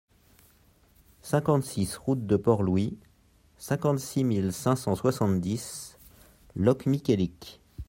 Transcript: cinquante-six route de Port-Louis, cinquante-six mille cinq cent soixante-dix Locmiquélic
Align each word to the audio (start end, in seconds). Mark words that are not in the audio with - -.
cinquante-six 1.21 1.95
route 1.97 2.25
de 2.25 2.35
Port-Louis, 2.35 2.97
cinquante-six 3.59 4.23
mille 4.23 4.51
cinq 4.51 4.75
cent 4.77 4.95
soixante-dix 4.95 5.99
Locmiquélic 6.55 7.61